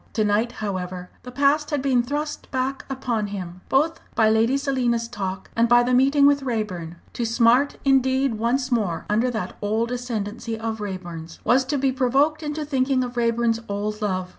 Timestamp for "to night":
0.13-0.53